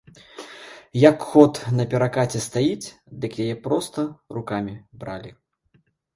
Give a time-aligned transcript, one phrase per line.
[1.09, 2.91] Як ход, на перакаце стаіць,
[3.27, 4.07] дык яе проста
[4.41, 5.31] рукамі бралі.